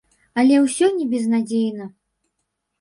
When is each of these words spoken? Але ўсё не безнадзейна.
Але 0.43 0.55
ўсё 0.63 0.89
не 0.97 1.05
безнадзейна. 1.13 1.91